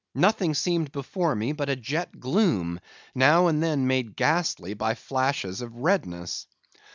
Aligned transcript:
Nothing 0.15 0.55
seemed 0.55 0.91
before 0.91 1.35
me 1.35 1.51
but 1.51 1.69
a 1.69 1.75
jet 1.75 2.19
gloom, 2.19 2.79
now 3.13 3.45
and 3.45 3.61
then 3.61 3.85
made 3.85 4.15
ghastly 4.15 4.73
by 4.73 4.95
flashes 4.95 5.61
of 5.61 5.75
redness. 5.75 6.47